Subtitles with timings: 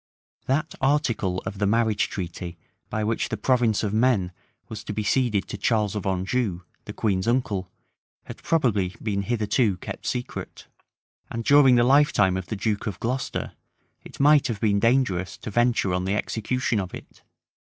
[0.47, 2.57] That article of the marriage treaty
[2.89, 4.31] by which the province of Maine
[4.67, 7.67] was to be ceded to Charles of Anjou, the queen's unele,
[8.23, 10.65] had probably been hitherto kept secret;
[11.29, 13.51] and during the lifetime of the duke of Glocester,
[14.03, 17.21] it might have been dangerous to venture on the execution of it.